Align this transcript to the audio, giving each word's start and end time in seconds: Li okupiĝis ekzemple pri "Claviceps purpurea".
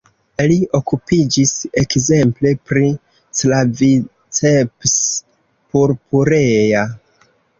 Li 0.51 0.55
okupiĝis 0.77 1.51
ekzemple 1.81 2.53
pri 2.71 2.87
"Claviceps 3.41 4.97
purpurea". 5.75 6.83